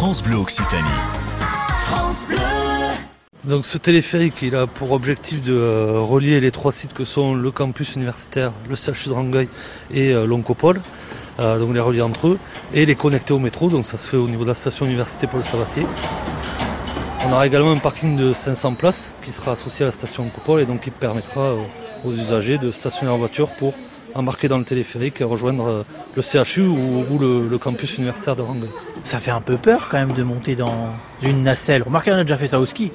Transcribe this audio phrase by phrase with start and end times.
[0.00, 0.88] France Bleu Occitanie.
[1.84, 2.38] France Bleu.
[3.44, 7.34] Donc ce téléphérique, il a pour objectif de euh, relier les trois sites que sont
[7.34, 9.48] le campus universitaire, le CHU de Rangueil
[9.90, 10.80] et euh, l'Oncopole,
[11.38, 12.38] euh, donc les relier entre eux,
[12.72, 15.26] et les connecter au métro, donc ça se fait au niveau de la station Université
[15.26, 15.84] Paul Sabatier.
[17.26, 20.62] On aura également un parking de 500 places qui sera associé à la station Oncopole
[20.62, 21.56] et donc qui permettra
[22.06, 23.74] aux usagers de stationner en voiture pour
[24.14, 25.82] embarquer dans le téléphérique et rejoindre euh,
[26.16, 28.70] le CHU ou, ou le, le campus universitaire de Rangueil.
[29.02, 30.90] Ça fait un peu peur quand même de monter dans
[31.22, 31.82] une nacelle.
[31.82, 32.92] Remarquez, on a déjà fait ça au ski.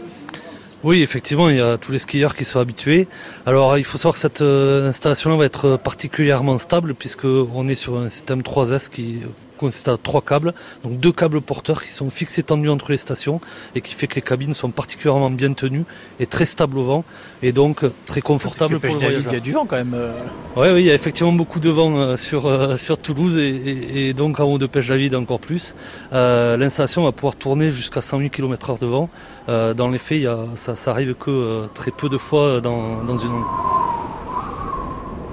[0.83, 3.07] Oui, effectivement, il y a tous les skieurs qui sont habitués.
[3.47, 7.97] Alors, il faut savoir que cette euh, installation-là va être particulièrement stable puisqu'on est sur
[7.97, 9.21] un système 3S qui
[9.65, 13.39] consiste à trois câbles, donc deux câbles porteurs qui sont fixés tendus entre les stations
[13.75, 15.85] et qui fait que les cabines sont particulièrement bien tenues
[16.19, 17.03] et très stables au vent
[17.41, 19.41] et donc très confortables pour le Pêche David, il y voyageur.
[19.41, 19.93] a du vent quand même.
[19.95, 20.11] euh.
[20.57, 23.49] Oui, oui, il y a effectivement beaucoup de vent euh, sur, euh, sur Toulouse et,
[23.49, 25.75] et- et donc en haut de Pêche David encore plus.
[26.13, 29.09] Euh, L'installation va pouvoir tourner jusqu'à 108 km heure de vent.
[29.49, 32.17] Euh, dans les faits, il y a, ça, ça arrive que euh, très peu de
[32.17, 33.43] fois dans, dans une année.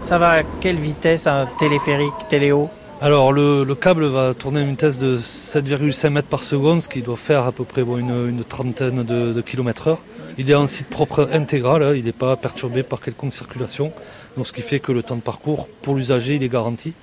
[0.01, 2.69] Ça va à quelle vitesse un téléphérique téléo?
[3.05, 6.89] Alors le, le câble va tourner à une vitesse de 7,5 mètres par seconde, ce
[6.89, 10.05] qui doit faire à peu près une, trentaine de, de kilomètres heure.
[10.39, 13.93] Il est en site propre intégral, hein, il n'est pas perturbé par quelconque circulation,
[14.37, 16.95] donc ce qui fait que le temps de parcours pour l'usager est garanti.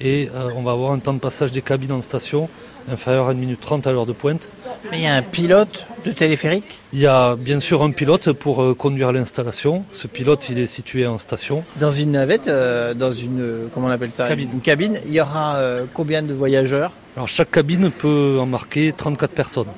[0.00, 2.48] Et euh, on va avoir un temps de passage des cabines en station
[2.90, 4.50] inférieur à 1 minute 30 à l'heure de pointe.
[4.90, 6.82] Mais il y a un pilote de téléphérique?
[6.92, 9.84] Il y a bien sûr un pilote pour euh, conduire l'installation.
[9.90, 11.64] Ce pilote il est situé en station.
[11.76, 14.28] dans une navette, euh, dans une comment on appelle ça?
[14.28, 14.50] Cabine.
[14.52, 15.00] Une cabine.
[15.06, 16.92] Il y aura euh, combien de voyageurs?
[17.16, 19.68] Alors chaque cabine peut embarquer 34 personnes.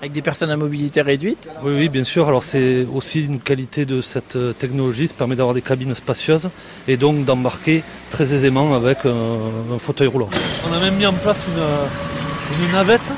[0.00, 2.28] Avec des personnes à mobilité réduite Oui, oui, bien sûr.
[2.28, 6.50] Alors c'est aussi une qualité de cette euh, technologie, ça permet d'avoir des cabines spacieuses
[6.86, 10.28] et donc d'embarquer très aisément avec un, un fauteuil roulant.
[10.68, 13.12] On a même mis en place une, euh, une navette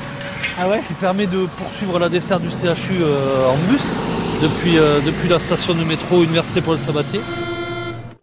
[0.59, 3.95] Ah ouais qui permet de poursuivre la desserte du CHU euh, en bus
[4.41, 7.19] depuis, euh, depuis la station de métro Université Paul Sabatier.